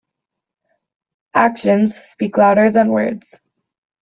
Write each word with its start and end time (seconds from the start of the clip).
Actions 1.35 1.95
speak 1.95 2.35
louder 2.35 2.71
than 2.71 2.89
words. 2.89 3.39